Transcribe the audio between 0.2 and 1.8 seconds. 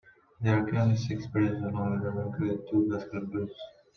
There are currently six bridges